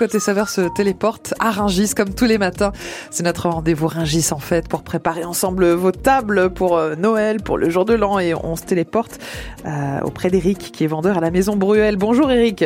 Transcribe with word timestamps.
Côté 0.00 0.18
Saveur 0.18 0.48
se 0.48 0.62
téléporte 0.62 1.34
à 1.40 1.50
Ringis 1.50 1.92
comme 1.94 2.14
tous 2.14 2.24
les 2.24 2.38
matins. 2.38 2.72
C'est 3.10 3.22
notre 3.22 3.50
rendez-vous 3.50 3.86
Ringis 3.86 4.28
en 4.32 4.38
fait 4.38 4.66
pour 4.66 4.82
préparer 4.82 5.24
ensemble 5.24 5.72
vos 5.72 5.92
tables 5.92 6.48
pour 6.48 6.78
euh, 6.78 6.94
Noël, 6.96 7.42
pour 7.42 7.58
le 7.58 7.68
jour 7.68 7.84
de 7.84 7.92
l'an 7.92 8.18
et 8.18 8.32
on 8.34 8.56
se 8.56 8.62
téléporte 8.62 9.18
euh, 9.66 10.00
auprès 10.02 10.30
d'Eric 10.30 10.72
qui 10.72 10.84
est 10.84 10.86
vendeur 10.86 11.18
à 11.18 11.20
la 11.20 11.30
maison 11.30 11.54
Bruel. 11.54 11.98
Bonjour 11.98 12.30
Eric. 12.30 12.64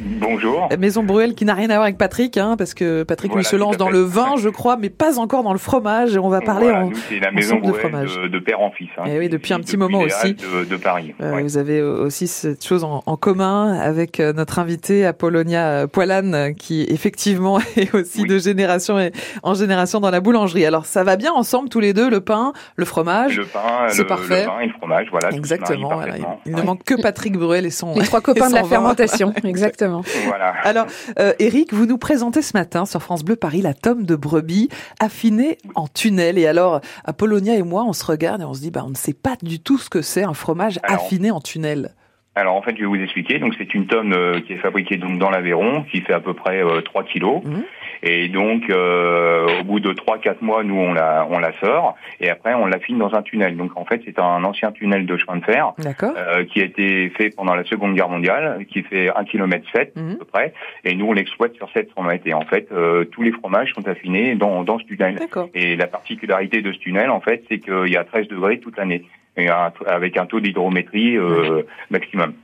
Bonjour. 0.00 0.68
Maison 0.78 1.02
Bruel 1.02 1.34
qui 1.34 1.44
n'a 1.44 1.54
rien 1.54 1.70
à 1.70 1.74
voir 1.74 1.82
avec 1.82 1.98
Patrick, 1.98 2.36
hein, 2.36 2.56
parce 2.56 2.74
que 2.74 3.02
Patrick 3.02 3.34
lui 3.34 3.44
se 3.44 3.56
lance 3.56 3.76
dans 3.76 3.90
le 3.90 4.00
vin, 4.00 4.36
je 4.36 4.48
crois, 4.48 4.76
mais 4.76 4.90
pas 4.90 5.18
encore 5.18 5.42
dans 5.42 5.52
le 5.52 5.58
fromage. 5.58 6.14
Et 6.14 6.18
on 6.18 6.28
va 6.28 6.40
parler 6.40 6.68
voilà, 6.68 6.84
en, 6.86 6.90
c'est 7.08 7.18
la 7.20 7.30
maison 7.30 7.60
de 7.60 7.72
fromage. 7.72 8.16
De, 8.16 8.28
de, 8.28 8.38
père 8.38 8.60
en 8.60 8.70
fils. 8.70 8.88
Hein, 8.98 9.04
et 9.06 9.14
Eh 9.14 9.18
oui, 9.18 9.28
depuis 9.28 9.54
un 9.54 9.60
petit 9.60 9.76
moment 9.76 10.00
aussi. 10.00 10.34
De, 10.34 10.64
de 10.64 10.76
Paris. 10.76 11.14
Euh, 11.20 11.34
ouais. 11.34 11.42
Vous 11.42 11.56
avez 11.56 11.82
aussi 11.82 12.26
cette 12.26 12.64
chose 12.64 12.84
en, 12.84 13.02
en 13.04 13.16
commun 13.16 13.78
avec 13.78 14.20
euh, 14.20 14.32
notre 14.32 14.58
invité 14.58 15.04
Apollonia 15.04 15.86
Poilane, 15.88 16.54
qui 16.54 16.82
effectivement 16.88 17.58
est 17.76 17.94
aussi 17.94 18.22
oui. 18.22 18.28
de 18.28 18.38
génération 18.38 18.98
et 18.98 19.12
en 19.42 19.54
génération 19.54 20.00
dans 20.00 20.10
la 20.10 20.20
boulangerie. 20.20 20.64
Alors 20.64 20.86
ça 20.86 21.04
va 21.04 21.16
bien 21.16 21.32
ensemble 21.32 21.68
tous 21.68 21.80
les 21.80 21.92
deux, 21.92 22.08
le 22.08 22.20
pain, 22.20 22.52
le 22.76 22.84
fromage? 22.84 23.36
Le 23.36 23.44
pain, 23.44 23.86
c'est 23.88 24.02
le, 24.02 24.06
parfait. 24.06 24.42
le 24.42 24.46
pain 24.46 24.60
et 24.60 24.66
le 24.66 24.72
fromage, 24.72 25.06
voilà. 25.10 25.30
Exactement. 25.30 25.94
Voilà. 25.94 26.16
Il, 26.18 26.24
il 26.46 26.54
ne 26.54 26.62
manque 26.62 26.84
que 26.84 27.00
Patrick 27.00 27.36
Bruel 27.36 27.66
et 27.66 27.70
son 27.70 27.94
les 27.94 28.04
trois 28.04 28.20
copains 28.28 28.48
de 28.48 28.54
la 28.54 28.64
fermentation. 28.64 29.32
Exactement. 29.44 29.87
Voilà. 30.26 30.54
Alors, 30.64 30.86
euh, 31.18 31.32
Eric, 31.38 31.72
vous 31.72 31.86
nous 31.86 31.98
présentez 31.98 32.42
ce 32.42 32.56
matin 32.56 32.86
sur 32.86 33.02
France 33.02 33.24
Bleu 33.24 33.36
Paris 33.36 33.62
la 33.62 33.74
tome 33.74 34.04
de 34.04 34.16
brebis 34.16 34.68
affinée 35.00 35.58
en 35.74 35.88
tunnel. 35.88 36.38
Et 36.38 36.46
alors, 36.46 36.80
Apollonia 37.04 37.54
et 37.56 37.62
moi, 37.62 37.84
on 37.84 37.92
se 37.92 38.04
regarde 38.04 38.42
et 38.42 38.44
on 38.44 38.54
se 38.54 38.60
dit, 38.60 38.70
bah, 38.70 38.84
on 38.86 38.90
ne 38.90 38.96
sait 38.96 39.14
pas 39.14 39.36
du 39.42 39.60
tout 39.60 39.78
ce 39.78 39.90
que 39.90 40.02
c'est 40.02 40.22
un 40.22 40.34
fromage 40.34 40.78
alors, 40.82 41.02
affiné 41.02 41.30
en 41.30 41.40
tunnel. 41.40 41.94
Alors 42.34 42.54
en 42.54 42.62
fait, 42.62 42.76
je 42.76 42.80
vais 42.80 42.86
vous 42.86 43.02
expliquer. 43.02 43.38
Donc 43.38 43.54
c'est 43.58 43.74
une 43.74 43.86
tome 43.86 44.12
euh, 44.12 44.40
qui 44.40 44.52
est 44.52 44.58
fabriquée 44.58 44.96
donc 44.96 45.18
dans 45.18 45.30
l'Aveyron, 45.30 45.82
qui 45.90 46.00
fait 46.00 46.12
à 46.12 46.20
peu 46.20 46.34
près 46.34 46.62
euh, 46.62 46.80
3 46.82 47.04
kilos. 47.04 47.42
Mmh. 47.44 47.62
Et 48.02 48.28
donc, 48.28 48.70
euh, 48.70 49.60
au 49.60 49.64
bout 49.64 49.80
de 49.80 49.92
3-4 49.92 50.36
mois, 50.40 50.62
nous, 50.62 50.76
on 50.76 50.92
la, 50.92 51.26
on 51.30 51.38
la 51.38 51.52
sort. 51.60 51.96
Et 52.20 52.30
après, 52.30 52.54
on 52.54 52.66
l'affine 52.66 52.98
dans 52.98 53.14
un 53.14 53.22
tunnel. 53.22 53.56
Donc, 53.56 53.72
en 53.76 53.84
fait, 53.84 54.00
c'est 54.04 54.18
un 54.18 54.44
ancien 54.44 54.72
tunnel 54.72 55.06
de 55.06 55.16
chemin 55.16 55.38
de 55.38 55.44
fer 55.44 55.72
euh, 56.02 56.44
qui 56.44 56.60
a 56.60 56.64
été 56.64 57.10
fait 57.10 57.30
pendant 57.34 57.54
la 57.54 57.64
Seconde 57.64 57.94
Guerre 57.94 58.08
mondiale, 58.08 58.64
qui 58.70 58.82
fait 58.82 59.10
1 59.14 59.24
km 59.24 59.64
7 59.74 59.96
mmh. 59.96 60.10
à 60.10 60.14
peu 60.16 60.24
près. 60.24 60.52
Et 60.84 60.94
nous, 60.94 61.06
on 61.06 61.12
l'exploite 61.12 61.54
sur 61.54 61.68
700 61.72 62.02
mètres. 62.02 62.26
Et 62.26 62.34
en 62.34 62.44
fait, 62.44 62.68
euh, 62.72 63.04
tous 63.04 63.22
les 63.22 63.32
fromages 63.32 63.72
sont 63.74 63.86
affinés 63.88 64.34
dans, 64.34 64.62
dans 64.62 64.78
ce 64.78 64.84
tunnel. 64.84 65.18
Et 65.54 65.76
la 65.76 65.86
particularité 65.86 66.62
de 66.62 66.72
ce 66.72 66.78
tunnel, 66.78 67.10
en 67.10 67.20
fait, 67.20 67.44
c'est 67.48 67.58
qu'il 67.58 67.88
y 67.88 67.96
a 67.96 68.04
13 68.04 68.28
degrés 68.28 68.60
toute 68.60 68.76
l'année 68.76 69.04
avec 69.86 70.16
un 70.16 70.26
taux 70.26 70.40
d'hydrométrie 70.40 71.16
euh, 71.16 71.62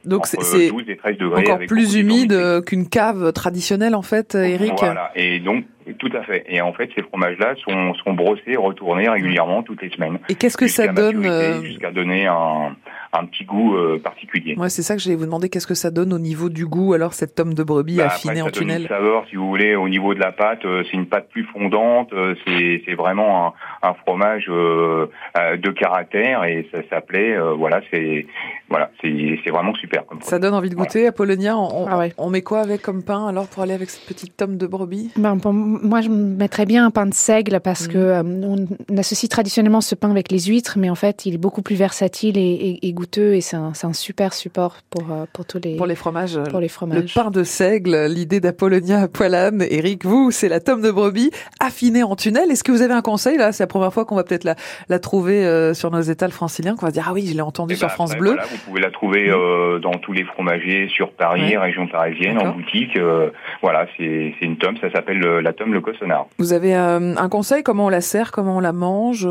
Donc 0.04 0.26
c'est 0.26 0.68
12 0.68 0.82
et 0.88 0.96
13 0.96 1.18
degrés. 1.18 1.42
Encore 1.42 1.58
plus 1.66 1.94
humide 1.96 2.62
qu'une 2.66 2.88
cave 2.88 3.32
traditionnelle 3.32 3.94
en 3.94 4.02
fait, 4.02 4.34
Eric. 4.34 4.74
Voilà. 4.78 5.10
Et 5.14 5.40
donc 5.40 5.64
tout 5.98 6.10
à 6.16 6.22
fait. 6.22 6.44
Et 6.48 6.60
en 6.60 6.72
fait, 6.72 6.90
ces 6.94 7.02
fromages-là 7.02 7.54
sont, 7.62 7.94
sont 7.94 8.14
brossés, 8.14 8.56
retournés 8.56 9.08
régulièrement 9.08 9.62
toutes 9.62 9.82
les 9.82 9.90
semaines. 9.90 10.18
Et 10.28 10.34
qu'est-ce 10.34 10.56
que 10.56 10.66
ça 10.66 10.88
donne 10.88 11.26
euh... 11.26 11.62
Jusqu'à 11.62 11.90
donner 11.90 12.26
un, 12.26 12.74
un 13.18 13.26
petit 13.26 13.44
goût 13.44 13.76
euh, 13.76 13.98
particulier. 14.02 14.54
Ouais, 14.56 14.68
c'est 14.68 14.82
ça 14.82 14.94
que 14.96 15.00
j'allais 15.00 15.16
vous 15.16 15.24
demander. 15.24 15.48
Qu'est-ce 15.48 15.66
que 15.66 15.74
ça 15.74 15.90
donne 15.90 16.12
au 16.12 16.18
niveau 16.18 16.48
du 16.48 16.66
goût 16.66 16.94
Alors 16.94 17.14
cette 17.14 17.34
tome 17.34 17.54
de 17.54 17.62
brebis 17.62 17.96
bah, 17.96 18.06
affinée 18.06 18.40
après, 18.40 18.42
en 18.42 18.50
tunnel. 18.50 18.82
Une 18.82 18.88
saveur, 18.88 19.24
si 19.30 19.36
vous 19.36 19.48
voulez, 19.48 19.76
au 19.76 19.88
niveau 19.88 20.14
de 20.14 20.20
la 20.20 20.32
pâte, 20.32 20.64
euh, 20.64 20.82
c'est 20.90 20.96
une 20.96 21.06
pâte 21.06 21.28
plus 21.30 21.44
fondante. 21.44 22.12
euh, 22.12 22.34
c'est, 22.46 22.82
c'est 22.86 22.94
vraiment 22.94 23.48
un, 23.82 23.88
un 23.88 23.94
fromage 23.94 24.46
euh, 24.48 25.06
euh, 25.38 25.56
de 25.56 25.70
caractère 25.70 26.44
et 26.44 26.68
ça 26.72 26.78
s'appelait. 26.90 27.34
euh, 27.36 27.54
voilà, 27.54 27.80
c'est 27.90 28.26
voilà, 28.68 28.90
c'est, 29.00 29.38
c'est 29.44 29.50
vraiment 29.50 29.74
super. 29.74 30.04
Comme 30.06 30.20
ça 30.22 30.38
donne 30.38 30.54
envie 30.54 30.70
de 30.70 30.74
goûter. 30.74 31.00
Voilà. 31.00 31.08
Apollonia, 31.10 31.56
on, 31.56 31.86
ah 31.86 31.98
ouais. 31.98 32.12
on, 32.18 32.30
met 32.30 32.42
quoi 32.42 32.60
avec 32.60 32.82
comme 32.82 33.02
pain 33.02 33.26
alors 33.28 33.46
pour 33.46 33.62
aller 33.62 33.74
avec 33.74 33.90
cette 33.90 34.06
petite 34.06 34.36
tome 34.36 34.56
de 34.56 34.66
brebis? 34.66 35.10
Ben, 35.16 35.38
pour, 35.38 35.52
Moi, 35.52 36.00
je 36.00 36.08
mettrais 36.08 36.66
bien 36.66 36.86
un 36.86 36.90
pain 36.90 37.06
de 37.06 37.14
seigle 37.14 37.60
parce 37.60 37.86
mmh. 37.88 37.92
que 37.92 37.98
euh, 37.98 38.22
on 38.24 38.96
associe 38.96 39.28
traditionnellement 39.28 39.80
ce 39.80 39.94
pain 39.94 40.10
avec 40.10 40.30
les 40.30 40.40
huîtres, 40.40 40.76
mais 40.78 40.90
en 40.90 40.94
fait, 40.94 41.26
il 41.26 41.34
est 41.34 41.38
beaucoup 41.38 41.62
plus 41.62 41.76
versatile 41.76 42.36
et, 42.38 42.40
et, 42.40 42.88
et 42.88 42.92
goûteux 43.04 43.34
et 43.34 43.40
c'est 43.40 43.56
un, 43.56 43.72
un, 43.82 43.92
super 43.92 44.32
support 44.32 44.76
pour, 44.90 45.02
euh, 45.10 45.26
pour 45.32 45.44
tous 45.44 45.60
les 45.62 45.76
pour 45.76 45.86
les 45.86 45.94
fromages. 45.94 46.38
Pour 46.50 46.60
les 46.60 46.68
fromages. 46.68 47.14
Le 47.14 47.22
pain 47.22 47.30
de 47.30 47.44
seigle, 47.44 48.06
l'idée 48.06 48.40
d'Apollonia 48.40 49.08
Poilane. 49.08 49.64
Eric, 49.68 50.04
vous, 50.04 50.30
c'est 50.30 50.48
la 50.48 50.60
tome 50.60 50.80
de 50.80 50.90
brebis 50.90 51.30
affinée 51.60 52.02
en 52.02 52.16
tunnel. 52.16 52.50
Est-ce 52.50 52.64
que 52.64 52.72
vous 52.72 52.82
avez 52.82 52.94
un 52.94 53.02
conseil 53.02 53.36
là? 53.36 53.52
C'est 53.52 53.62
la 53.62 53.68
première 53.68 53.92
fois 53.92 54.04
qu'on 54.04 54.16
va 54.16 54.24
peut-être 54.24 54.44
la, 54.44 54.56
la 54.88 54.98
trouver 54.98 55.44
euh, 55.44 55.74
sur 55.74 55.90
nos 55.90 56.00
étals 56.00 56.32
franciliens, 56.32 56.76
qu'on 56.76 56.86
va 56.86 56.92
dire 56.92 57.06
ah 57.08 57.12
oui, 57.12 57.26
je 57.26 57.34
l'ai 57.34 57.42
entendu 57.42 57.74
et 57.74 57.76
sur 57.76 57.88
bah, 57.88 57.94
France 57.94 58.12
après, 58.12 58.20
Bleu. 58.20 58.30
Voilà, 58.32 58.46
vous 58.46 58.58
pouvez 58.66 58.80
la 58.80 58.90
trouver 58.90 59.30
euh, 59.30 59.78
dans 59.78 59.92
tous 59.92 60.12
les 60.12 60.24
fromagers 60.24 60.88
sur 60.88 61.12
Paris, 61.12 61.42
ouais. 61.42 61.58
région 61.58 61.86
parisienne, 61.86 62.38
en 62.38 62.52
boutique. 62.52 62.96
Euh, 62.96 63.30
voilà, 63.62 63.86
c'est 63.96 64.34
une 64.40 64.56
tome, 64.56 64.76
ça 64.80 64.90
s'appelle 64.90 65.20
la 65.20 65.52
tome 65.52 65.72
le 65.72 65.80
cossonard. 65.80 66.26
Vous 66.38 66.52
avez 66.52 66.74
euh, 66.74 67.14
un 67.16 67.28
conseil 67.28 67.62
Comment 67.62 67.86
on 67.86 67.90
la 67.90 68.00
sert 68.00 68.32
Comment 68.32 68.56
on 68.56 68.60
la 68.60 68.72
mange 68.72 69.28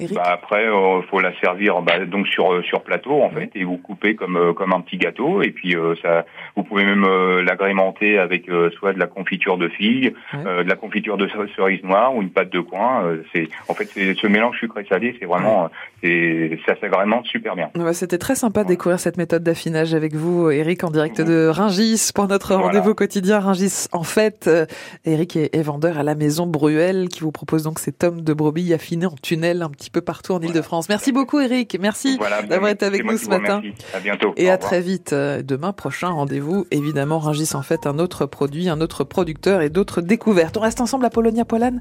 Eric 0.00 0.16
bah 0.16 0.22
après, 0.26 0.66
euh, 0.66 1.02
faut 1.02 1.20
la 1.20 1.38
servir 1.40 1.82
bah, 1.82 2.04
donc 2.06 2.26
sur 2.26 2.64
sur 2.64 2.82
plateau 2.82 3.22
en 3.22 3.28
fait, 3.28 3.50
et 3.54 3.64
vous 3.64 3.76
coupez 3.76 4.14
comme 4.14 4.36
euh, 4.36 4.54
comme 4.54 4.72
un 4.72 4.80
petit 4.80 4.96
gâteau, 4.96 5.42
et 5.42 5.50
puis 5.50 5.76
euh, 5.76 5.94
ça, 6.00 6.24
vous 6.56 6.62
pouvez 6.62 6.84
même 6.84 7.04
euh, 7.04 7.42
l'agrémenter 7.42 8.18
avec 8.18 8.48
euh, 8.48 8.70
soit 8.70 8.94
de 8.94 8.98
la 8.98 9.06
confiture 9.06 9.58
de 9.58 9.68
figues, 9.68 10.14
ouais. 10.32 10.64
de 10.64 10.68
la 10.68 10.76
confiture 10.76 11.18
de 11.18 11.28
cerise 11.54 11.82
noire 11.82 12.16
ou 12.16 12.22
une 12.22 12.30
pâte 12.30 12.50
de 12.50 12.60
coin. 12.60 13.04
c'est 13.34 13.48
en 13.68 13.74
fait 13.74 13.84
c'est 13.84 14.14
ce 14.14 14.26
mélange 14.26 14.58
sucré 14.58 14.86
salé, 14.88 15.14
c'est 15.20 15.26
vraiment 15.26 15.68
ouais. 16.02 16.58
ça 16.66 16.74
s'agrémente 16.80 17.26
super 17.26 17.54
bien. 17.54 17.68
Ouais, 17.76 17.92
C'était 17.92 18.18
très 18.18 18.34
sympa 18.34 18.64
de 18.64 18.68
découvrir 18.68 18.98
cette 18.98 19.18
méthode 19.18 19.42
d'affinage 19.42 19.94
avec 19.94 20.14
vous, 20.14 20.50
Eric, 20.50 20.84
en 20.84 20.90
direct 20.90 21.20
de 21.20 21.48
Ringis 21.48 22.12
pour 22.14 22.28
notre 22.28 22.54
voilà. 22.54 22.68
rendez-vous 22.68 22.94
quotidien 22.94 23.40
Ringis 23.40 23.88
en 23.92 24.04
fait. 24.04 24.48
Eric 25.04 25.36
est, 25.36 25.54
est, 25.54 25.62
vendeur 25.62 25.98
à 25.98 26.02
la 26.02 26.14
maison 26.14 26.46
Bruel 26.46 27.08
qui 27.08 27.20
vous 27.20 27.32
propose 27.32 27.64
donc 27.64 27.78
ces 27.78 27.92
tomes 27.92 28.22
de 28.22 28.32
brebis 28.32 28.72
affinés 28.72 29.06
en 29.06 29.14
tunnel 29.22 29.62
un 29.62 29.70
petit 29.70 29.81
peu 29.90 30.00
partout 30.00 30.32
en 30.32 30.36
voilà. 30.38 30.50
Ile-de-France. 30.50 30.88
Merci 30.88 31.12
beaucoup 31.12 31.40
Eric, 31.40 31.76
merci 31.80 32.16
voilà, 32.18 32.42
d'avoir 32.42 32.70
été 32.70 32.84
avec 32.86 33.04
nous 33.04 33.18
ce 33.18 33.28
matin. 33.28 33.62
À 33.94 34.00
bientôt. 34.00 34.32
Et 34.36 34.50
à 34.50 34.58
très 34.58 34.80
vite. 34.80 35.12
euh, 35.12 35.42
Demain 35.42 35.72
prochain 35.72 36.08
rendez-vous, 36.08 36.66
évidemment, 36.70 37.18
Rungis 37.18 37.50
en 37.54 37.62
fait 37.62 37.86
un 37.86 37.98
autre 37.98 38.26
produit, 38.26 38.68
un 38.68 38.80
autre 38.80 39.04
producteur 39.04 39.60
et 39.60 39.70
d'autres 39.70 40.00
découvertes. 40.00 40.56
On 40.56 40.60
reste 40.60 40.80
ensemble 40.80 41.04
à 41.04 41.10
Polonia 41.10 41.44
Poilane 41.44 41.80